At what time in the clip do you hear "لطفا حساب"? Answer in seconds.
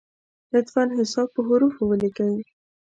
0.53-1.27